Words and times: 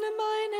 öffne 0.00 0.16
meine 0.16 0.59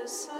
coração. 0.00 0.39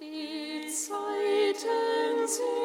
Die 0.00 0.66
Zeiten 0.66 2.26
sind 2.26 2.59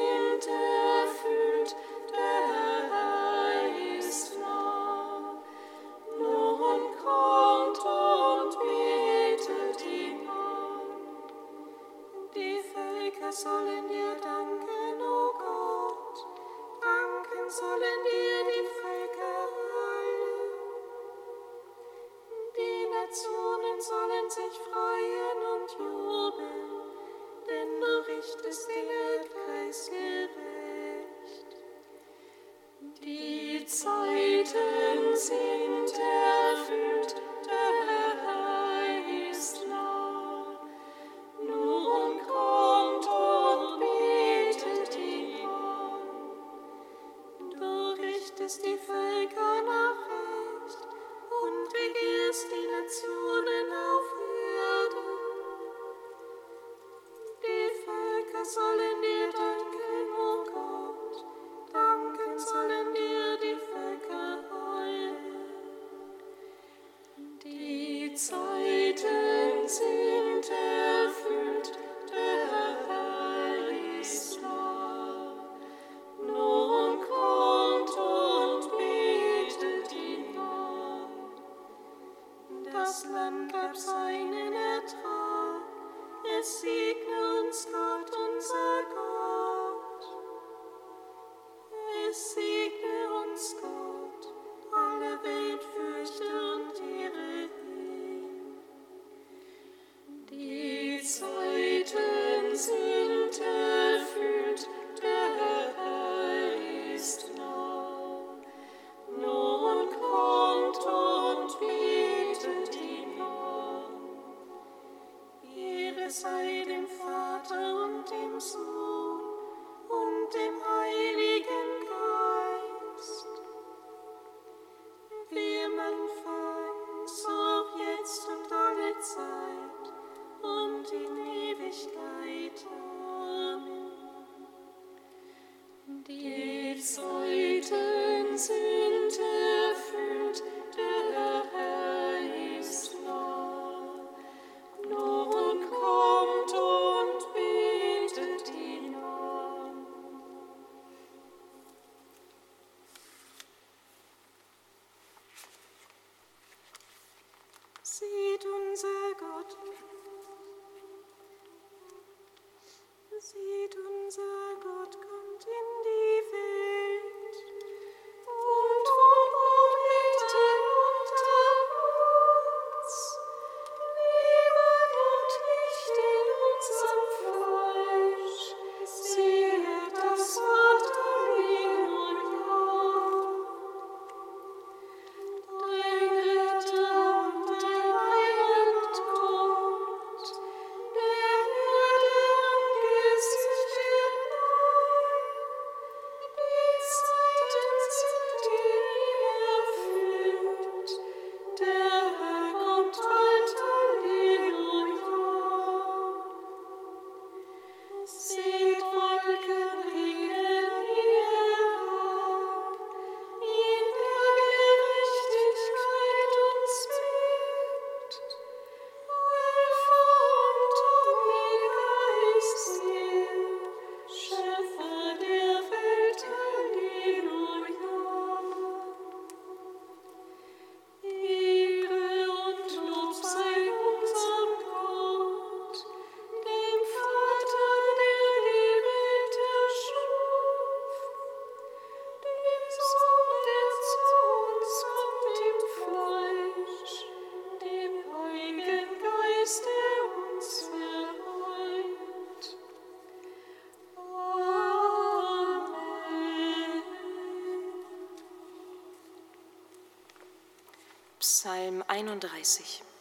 31. 262.05 262.94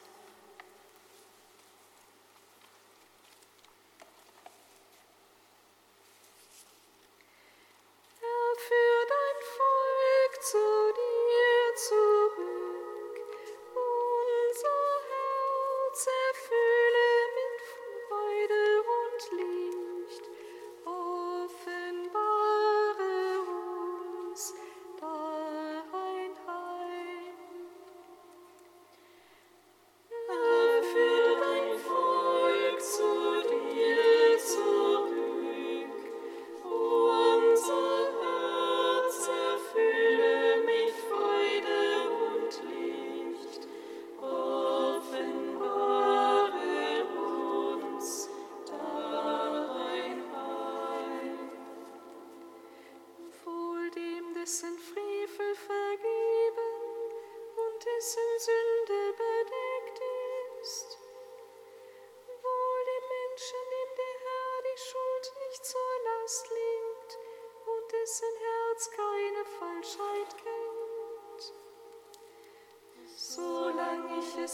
Den 74.45 74.53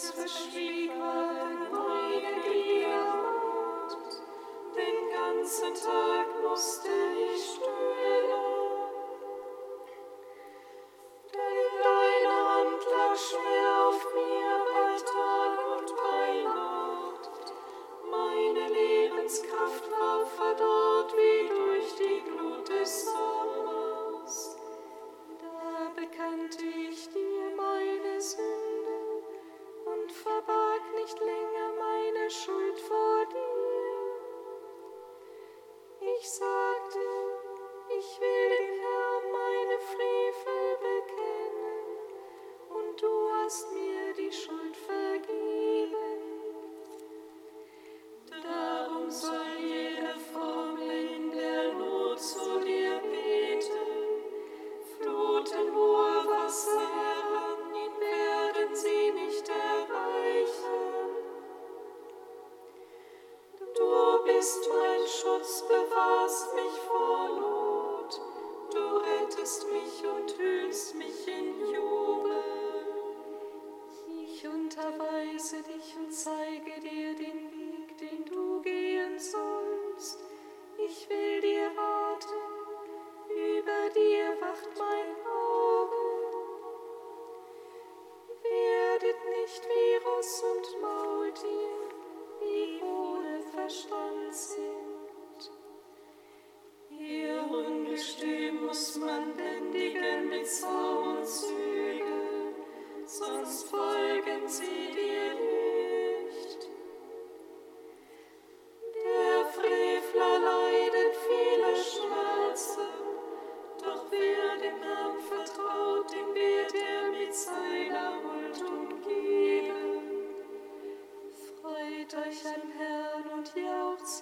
ganzen 5.12 5.74
Tag 5.74 6.26
musste 6.44 6.88
ich 7.34 7.44
stöhnen. 7.54 8.49
bist 64.40 64.70
mein 64.70 65.06
Schutz, 65.06 65.62
bewahrst 65.68 66.54
mich 66.54 66.80
vor 66.88 67.28
Not. 67.28 68.20
Du 68.72 68.96
rettest 68.96 69.66
mich 69.70 70.02
und 70.02 70.38
hüllst 70.38 70.94
mich 70.94 71.28
in 71.28 71.60
Jubel. 71.60 72.59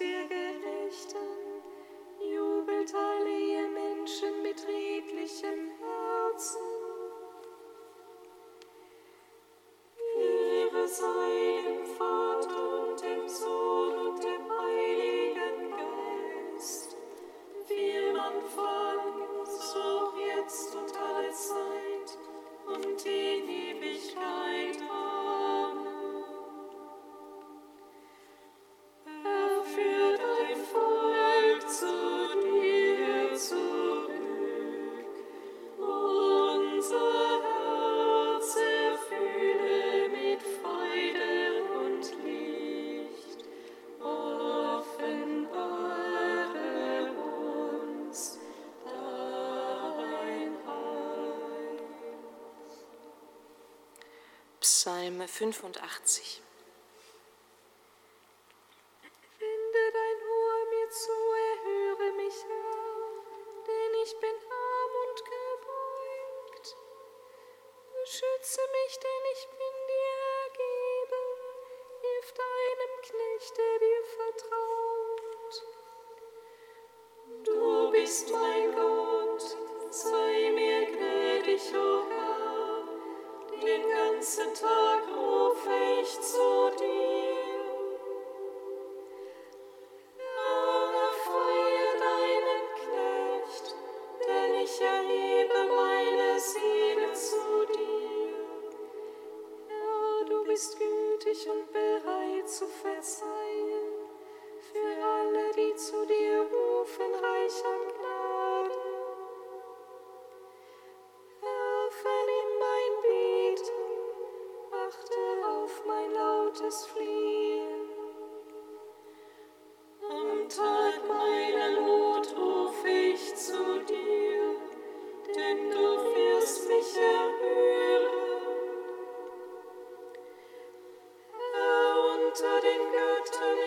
ihr 0.01 0.27
Gerechten, 0.27 1.17
jubelt 2.19 2.93
alle 2.93 3.29
ihr 3.29 3.67
Menschen 3.67 4.41
mit 4.41 4.65
redlichem 4.67 5.71
Herzen. 5.79 6.61
Ihre 10.17 10.87
Säule 10.87 11.48
85. 55.29 56.41
Wende 59.39 59.91
dein 59.93 60.19
Ohr 60.27 60.59
mir 60.71 60.89
zu, 60.89 61.17
erhöre 61.53 62.11
mich, 62.17 62.35
Herr, 62.43 63.65
denn 63.65 63.93
ich 64.03 64.17
bin 64.19 64.35
arm 64.49 64.93
und 65.05 65.19
gebeugt. 65.23 66.75
Beschütze 67.93 68.61
mich, 68.71 68.99
denn 68.99 69.23
ich 69.33 69.47
bin 69.47 69.75
dir 69.87 70.15
ergeben. 70.43 71.27
Hilf 72.01 72.33
deinem 72.33 72.93
Knecht, 73.01 73.57
der 73.57 73.79
dir 73.79 74.03
vertraut. 74.17 75.53
Du 77.45 77.91
bist 77.91 78.29
mein 78.31 78.73
Gott, 78.73 79.57
sei 79.91 80.51
mir 80.51 80.85
gnädig, 80.85 81.73
O 81.73 81.77
oh 81.77 82.03
Herr, 82.09 83.59
den 83.61 83.89
ganzen 83.89 84.53
Tag 84.53 84.78
zu 86.13 86.71
dir. 86.79 87.18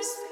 first 0.03 0.32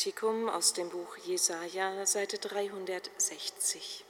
Kantikum 0.00 0.48
aus 0.48 0.72
dem 0.72 0.88
Buch 0.88 1.18
Jesaja, 1.26 2.06
Seite 2.06 2.38
360. 2.38 4.02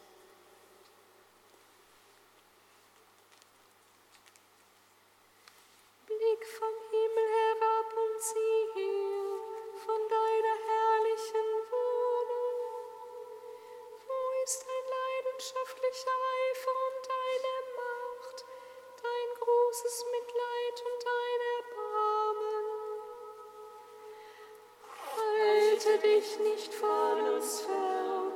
dich 25.99 26.39
nicht 26.41 26.73
von 26.75 27.35
uns 27.35 27.61
fern, 27.63 28.33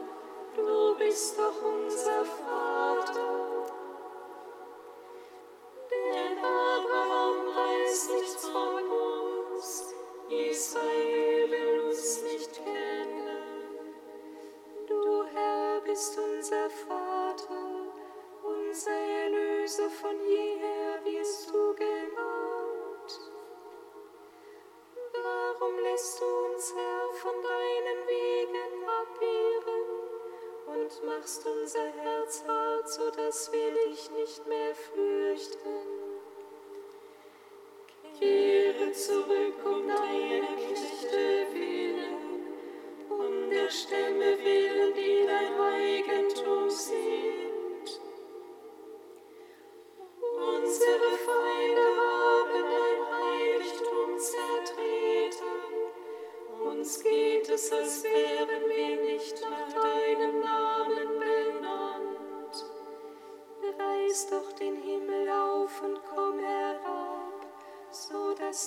du 0.56 0.96
bist 0.98 1.38
doch 1.38 1.62
unser 1.62 2.24
Vater. 2.24 3.53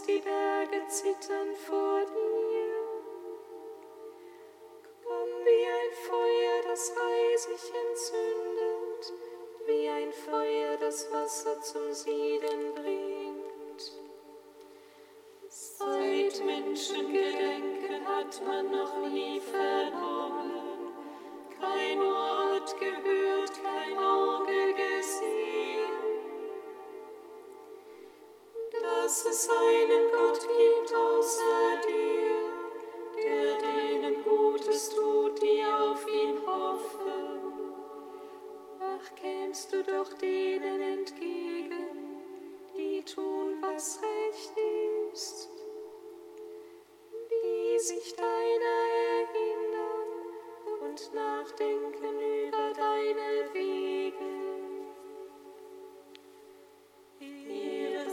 die 0.04 0.20
Berge 0.20 0.88
zittern 0.90 1.56
vor. 1.66 1.87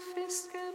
Fisken 0.00 0.74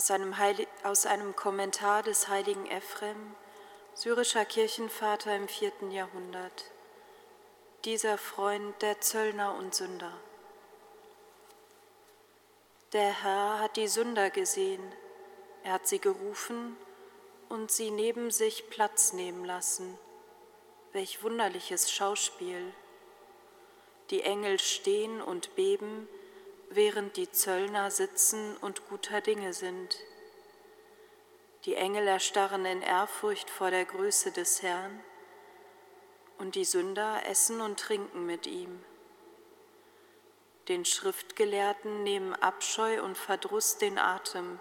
Aus 0.00 0.10
einem, 0.10 0.38
Heili 0.38 0.66
aus 0.82 1.04
einem 1.04 1.36
Kommentar 1.36 2.02
des 2.02 2.28
heiligen 2.28 2.64
Ephrem, 2.70 3.36
syrischer 3.92 4.46
Kirchenvater 4.46 5.36
im 5.36 5.46
vierten 5.46 5.90
Jahrhundert. 5.90 6.70
Dieser 7.84 8.16
Freund 8.16 8.80
der 8.80 9.02
Zöllner 9.02 9.54
und 9.56 9.74
Sünder. 9.74 10.16
Der 12.94 13.22
Herr 13.22 13.58
hat 13.58 13.76
die 13.76 13.88
Sünder 13.88 14.30
gesehen, 14.30 14.80
er 15.64 15.74
hat 15.74 15.86
sie 15.86 15.98
gerufen 15.98 16.78
und 17.50 17.70
sie 17.70 17.90
neben 17.90 18.30
sich 18.30 18.70
Platz 18.70 19.12
nehmen 19.12 19.44
lassen. 19.44 19.98
Welch 20.92 21.22
wunderliches 21.22 21.92
Schauspiel. 21.92 22.72
Die 24.08 24.22
Engel 24.22 24.60
stehen 24.60 25.20
und 25.20 25.54
beben, 25.56 26.08
während 26.70 27.16
die 27.16 27.30
Zöllner 27.30 27.90
sitzen 27.90 28.56
und 28.58 28.88
guter 28.88 29.20
Dinge 29.20 29.52
sind. 29.52 29.96
Die 31.64 31.74
Engel 31.74 32.06
erstarren 32.06 32.64
in 32.64 32.80
Ehrfurcht 32.80 33.50
vor 33.50 33.70
der 33.70 33.84
Größe 33.84 34.30
des 34.30 34.62
Herrn 34.62 35.02
und 36.38 36.54
die 36.54 36.64
Sünder 36.64 37.26
essen 37.26 37.60
und 37.60 37.78
trinken 37.78 38.24
mit 38.24 38.46
ihm. 38.46 38.82
Den 40.68 40.84
Schriftgelehrten 40.84 42.04
nehmen 42.04 42.34
Abscheu 42.34 43.02
und 43.02 43.18
Verdruss 43.18 43.76
den 43.76 43.98
Atem 43.98 44.60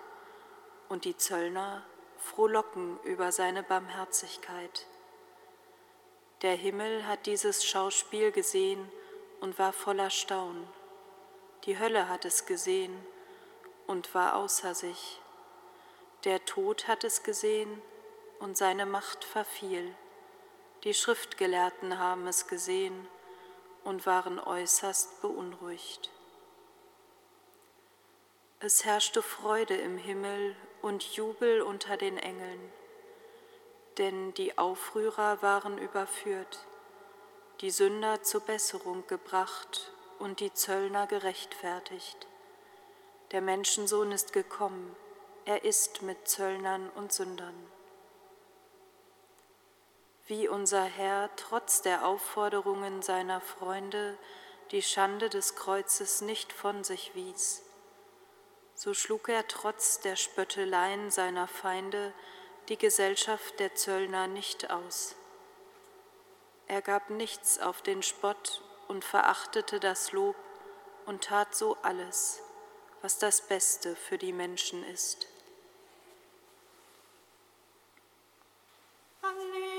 und 0.90 1.06
die 1.06 1.16
Zöllner 1.16 1.86
frohlocken 2.18 3.00
über 3.04 3.32
seine 3.32 3.62
Barmherzigkeit. 3.62 4.88
Der 6.42 6.56
Himmel 6.56 7.06
hat 7.06 7.28
dieses 7.28 7.64
Schauspiel 7.64 8.32
gesehen 8.32 8.92
und 9.40 9.60
war 9.60 9.72
voller 9.72 10.10
Staunen. 10.10 10.68
Die 11.66 11.78
Hölle 11.78 12.08
hat 12.08 12.24
es 12.24 12.46
gesehen 12.46 12.96
und 13.86 14.16
war 14.16 14.36
außer 14.36 14.74
sich. 14.74 15.20
Der 16.24 16.46
Tod 16.46 16.88
hat 16.88 17.04
es 17.04 17.24
gesehen 17.24 17.82
und 18.40 18.58
seine 18.58 18.86
Macht 18.86 19.26
verfiel. 19.26 19.94
Die 20.86 20.94
Schriftgelehrten 20.94 22.00
haben 22.00 22.28
es 22.28 22.48
gesehen 22.48 23.08
und 23.84 24.06
waren 24.06 24.40
äußerst 24.40 25.22
beunruhigt. 25.22 26.10
Es 28.62 28.86
herrschte 28.86 29.22
Freude 29.22 29.76
im 29.76 29.98
Himmel 29.98 30.56
und 30.82 31.04
Jubel 31.16 31.62
unter 31.62 31.98
den 31.98 32.18
Engeln, 32.18 32.72
denn 33.98 34.34
die 34.34 34.58
Aufrührer 34.58 35.42
waren 35.42 35.78
überführt, 35.78 36.66
die 37.60 37.72
Sünder 37.72 38.24
zur 38.24 38.42
Besserung 38.42 39.06
gebracht 39.08 39.92
und 40.20 40.40
die 40.40 40.54
Zöllner 40.54 41.08
gerechtfertigt. 41.08 42.28
Der 43.32 43.42
Menschensohn 43.42 44.12
ist 44.12 44.34
gekommen, 44.34 44.96
er 45.46 45.64
ist 45.64 46.02
mit 46.02 46.28
Zöllnern 46.28 46.90
und 46.92 47.12
Sündern. 47.12 47.56
Wie 50.28 50.48
unser 50.48 50.84
Herr 50.84 51.30
trotz 51.36 51.82
der 51.82 52.06
Aufforderungen 52.06 53.02
seiner 53.02 53.42
Freunde 53.42 54.18
die 54.72 54.84
Schande 54.84 55.30
des 55.30 55.56
Kreuzes 55.56 56.22
nicht 56.22 56.54
von 56.54 56.84
sich 56.84 57.16
wies, 57.16 57.64
so 58.76 58.94
schlug 58.94 59.28
er 59.30 59.48
trotz 59.48 60.00
der 60.00 60.16
Spötteleien 60.16 61.10
seiner 61.10 61.48
Feinde 61.48 62.14
die 62.70 62.78
Gesellschaft 62.78 63.60
der 63.60 63.74
Zöllner 63.74 64.28
nicht 64.28 64.70
aus. 64.70 65.16
Er 66.68 66.84
gab 66.84 67.10
nichts 67.10 67.60
auf 67.60 67.82
den 67.82 68.04
Spott 68.04 68.62
und 68.90 69.06
verachtete 69.06 69.80
das 69.80 70.12
Lob 70.12 70.36
und 71.06 71.24
tat 71.24 71.56
so 71.56 71.78
alles, 71.84 72.42
was 73.02 73.20
das 73.20 73.40
Beste 73.48 73.96
für 73.96 74.18
die 74.18 74.34
Menschen 74.34 74.84
ist. 74.84 75.28
Halleluja, 79.24 79.79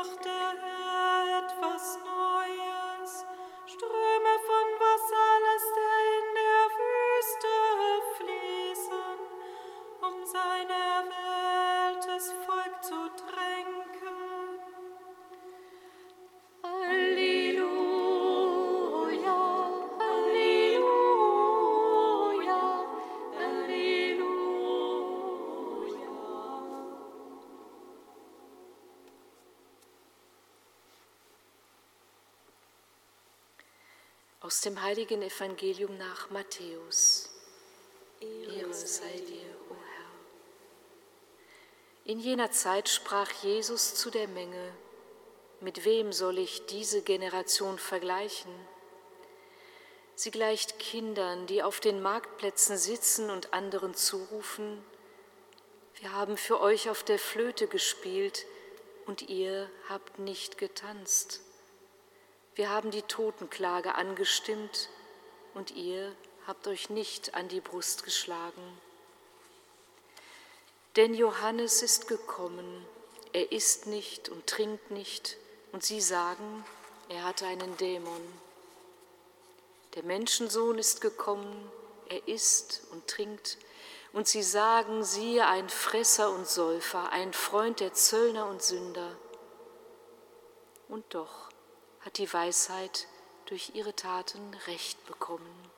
porte 0.00 0.29
Aus 34.50 34.62
dem 34.62 34.82
heiligen 34.82 35.22
Evangelium 35.22 35.96
nach 35.96 36.28
Matthäus. 36.30 37.30
Ehre 38.20 38.74
sei 38.74 39.12
dir, 39.18 39.46
o 39.70 39.74
Herr. 39.74 40.10
In 42.04 42.18
jener 42.18 42.50
Zeit 42.50 42.88
sprach 42.88 43.30
Jesus 43.44 43.94
zu 43.94 44.10
der 44.10 44.26
Menge, 44.26 44.72
mit 45.60 45.84
wem 45.84 46.12
soll 46.12 46.38
ich 46.38 46.66
diese 46.66 47.02
Generation 47.02 47.78
vergleichen? 47.78 48.50
Sie 50.16 50.32
gleicht 50.32 50.80
Kindern, 50.80 51.46
die 51.46 51.62
auf 51.62 51.78
den 51.78 52.02
Marktplätzen 52.02 52.76
sitzen 52.76 53.30
und 53.30 53.54
anderen 53.54 53.94
zurufen, 53.94 54.84
wir 56.00 56.12
haben 56.12 56.36
für 56.36 56.60
euch 56.60 56.90
auf 56.90 57.04
der 57.04 57.20
Flöte 57.20 57.68
gespielt 57.68 58.46
und 59.06 59.28
ihr 59.28 59.70
habt 59.88 60.18
nicht 60.18 60.58
getanzt. 60.58 61.40
Wir 62.60 62.68
haben 62.68 62.90
die 62.90 63.00
Totenklage 63.00 63.94
angestimmt 63.94 64.90
und 65.54 65.70
ihr 65.70 66.14
habt 66.46 66.68
euch 66.68 66.90
nicht 66.90 67.34
an 67.34 67.48
die 67.48 67.62
Brust 67.62 68.04
geschlagen. 68.04 68.78
Denn 70.94 71.14
Johannes 71.14 71.80
ist 71.80 72.06
gekommen, 72.06 72.84
er 73.32 73.50
isst 73.50 73.86
nicht 73.86 74.28
und 74.28 74.46
trinkt 74.46 74.90
nicht, 74.90 75.38
und 75.72 75.82
sie 75.84 76.02
sagen, 76.02 76.62
er 77.08 77.24
hatte 77.24 77.46
einen 77.46 77.78
Dämon. 77.78 78.20
Der 79.94 80.02
Menschensohn 80.02 80.76
ist 80.76 81.00
gekommen, 81.00 81.72
er 82.10 82.28
isst 82.28 82.82
und 82.90 83.06
trinkt, 83.06 83.56
und 84.12 84.28
sie 84.28 84.42
sagen, 84.42 85.02
siehe 85.02 85.46
ein 85.46 85.70
Fresser 85.70 86.30
und 86.30 86.46
Säufer, 86.46 87.10
ein 87.10 87.32
Freund 87.32 87.80
der 87.80 87.94
Zöllner 87.94 88.46
und 88.48 88.60
Sünder. 88.60 89.16
Und 90.90 91.06
doch 91.14 91.49
hat 92.04 92.18
die 92.18 92.32
Weisheit 92.32 93.06
durch 93.46 93.74
ihre 93.74 93.94
Taten 93.94 94.54
Recht 94.66 95.04
bekommen. 95.06 95.70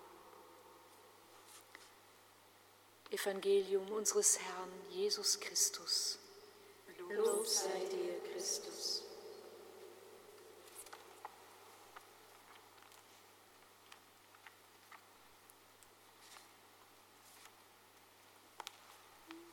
Evangelium 3.11 3.90
unseres 3.90 4.38
Herrn 4.38 4.72
Jesus 4.90 5.38
Christus. 5.40 6.18
Lob 7.11 7.46
sei 7.46 7.85
dir, 7.90 8.18
Christus. 8.32 9.02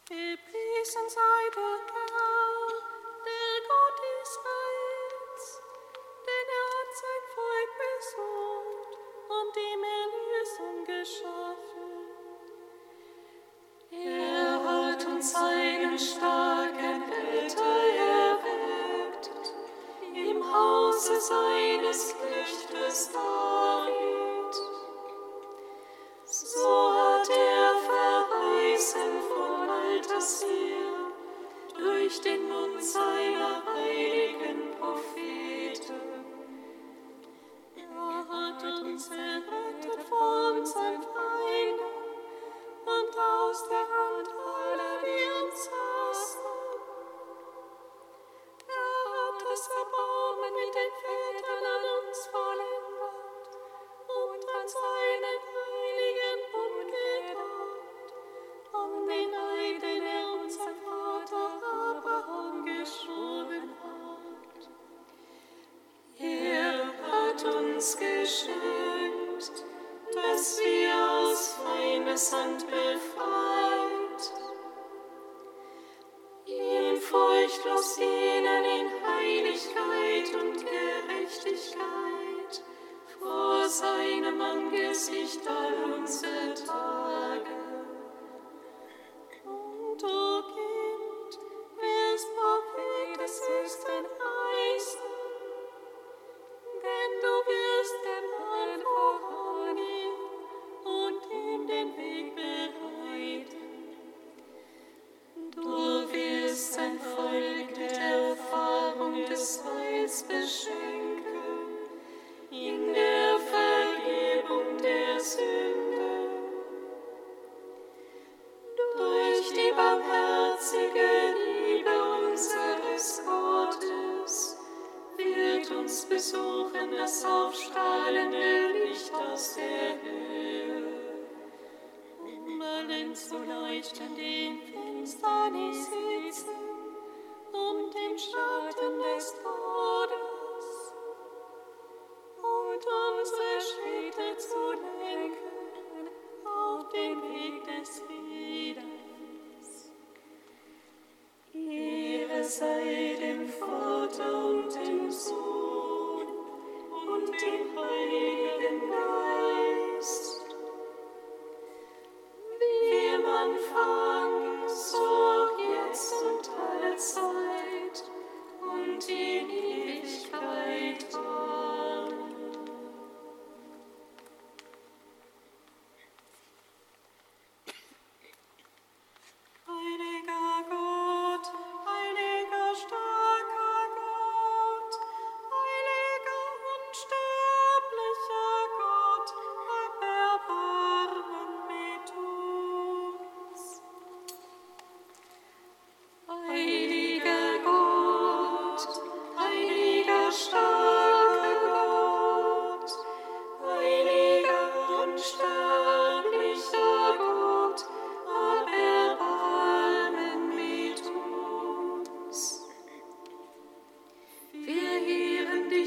Gepriesen 0.05 1.09
sei 1.09 1.49
der 1.55 1.79
Herr, 1.93 2.78
durch 32.09 32.21
den 32.21 32.49
Mund 32.49 32.83
seiner 32.83 33.63
heiligen 33.65 33.88
furchtlos 77.59 77.95
dienen 77.95 78.63
in 78.63 78.87
Heiligkeit 79.05 80.33
und 80.41 80.65
Gerechtigkeit 80.65 82.63
vor 83.19 83.67
seinem 83.67 84.41
Angesicht 84.41 85.41
all 85.47 85.93
unsere 85.99 86.53
Tage. 86.53 87.68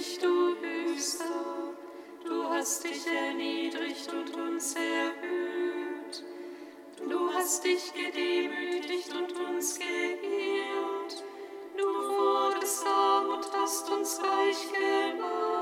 dich, 0.03 0.19
du 0.19 0.57
Höchster, 0.61 1.75
du 2.25 2.45
hast 2.51 2.85
dich 2.85 3.07
erniedrigt 3.07 4.12
und 4.12 4.37
uns 4.37 4.75
erhöht. 4.75 6.25
Du 7.09 7.33
hast 7.33 7.65
dich 7.65 7.93
gedemütigt 7.95 9.12
und 9.15 9.33
uns 9.49 9.79
geehrt. 9.79 11.25
Du 11.77 11.85
wurdest 11.85 12.85
arm 12.87 13.31
und 13.31 13.47
hast 13.53 13.91
uns 13.91 14.21
reich 14.21 14.73
gemacht. 14.73 15.62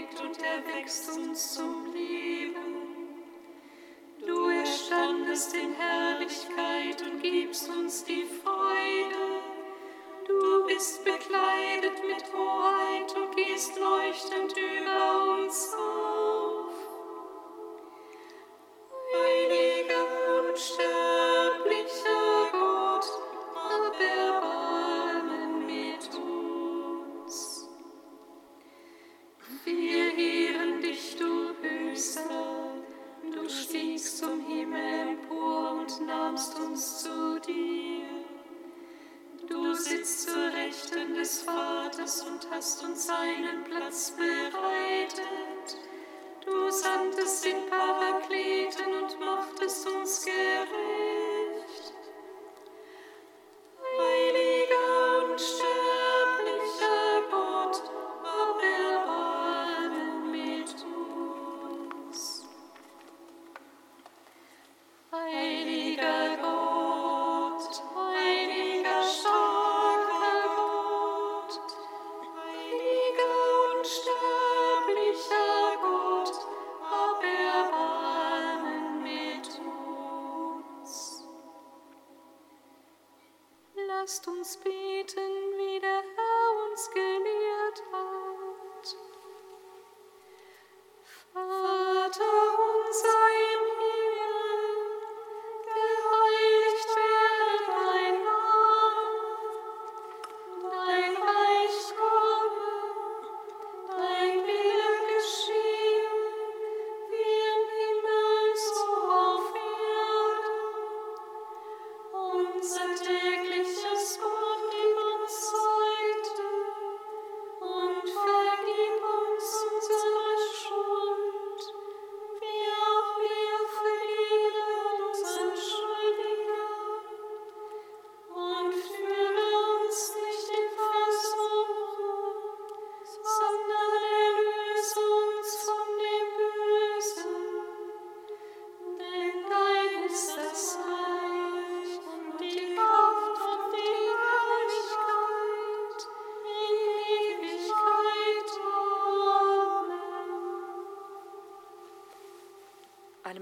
erquickt 0.00 0.20
und 0.20 0.38
erwächst 0.42 1.10
uns 1.16 1.54
zum 1.54 1.92
Leben. 1.92 2.60
Du 4.26 4.48
erstandest 4.48 5.54
in 5.54 5.74
Herrlichkeit 5.74 7.02
und 7.02 7.22
gibst 7.22 7.68
uns 7.68 8.04
die 8.04 8.24
Freude. 8.42 9.40
Du 10.26 10.66
bist 10.66 11.04
bekleidet 11.04 11.98
mit 12.06 12.24
Hoheit 12.32 13.14
und 13.16 13.36
gehst 13.36 13.78
leuchtend 13.78 14.54
über 14.56 15.42
uns 15.42 15.74
auf. 15.74 16.49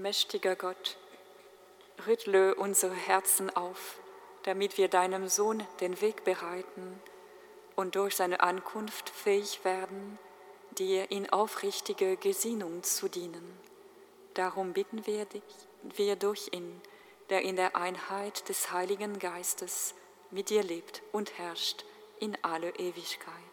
mächtiger 0.09 0.55
Gott, 0.55 0.97
rüttle 2.07 2.55
unsere 2.55 2.95
Herzen 2.95 3.55
auf, 3.55 3.99
damit 4.41 4.79
wir 4.79 4.87
deinem 4.87 5.27
Sohn 5.27 5.63
den 5.81 6.01
Weg 6.01 6.23
bereiten 6.23 6.99
und 7.75 7.93
durch 7.93 8.15
seine 8.15 8.39
Ankunft 8.39 9.11
fähig 9.11 9.63
werden, 9.63 10.17
dir 10.71 11.11
in 11.11 11.29
aufrichtiger 11.29 12.15
Gesinnung 12.15 12.81
zu 12.81 13.07
dienen. 13.07 13.55
Darum 14.33 14.73
bitten 14.73 15.05
wir 15.05 15.25
dich, 15.25 15.43
wir 15.83 16.15
durch 16.15 16.49
ihn, 16.53 16.81
der 17.29 17.43
in 17.43 17.55
der 17.55 17.75
Einheit 17.75 18.49
des 18.49 18.71
Heiligen 18.71 19.19
Geistes 19.19 19.93
mit 20.31 20.49
dir 20.49 20.63
lebt 20.63 21.03
und 21.11 21.37
herrscht 21.37 21.85
in 22.19 22.35
alle 22.41 22.71
Ewigkeit. 22.71 23.48